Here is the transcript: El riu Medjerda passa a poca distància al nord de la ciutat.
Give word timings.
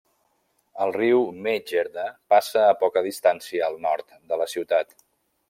El 0.85 0.93
riu 0.95 1.19
Medjerda 1.47 2.05
passa 2.35 2.65
a 2.71 2.79
poca 2.85 3.05
distància 3.09 3.69
al 3.69 3.79
nord 3.89 4.19
de 4.33 4.43
la 4.45 4.51
ciutat. 4.57 4.99